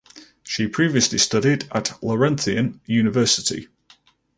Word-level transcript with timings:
She 0.41 0.67
previously 0.67 1.19
studied 1.19 1.67
at 1.71 1.91
Laurentian 2.03 2.81
University. 2.87 3.67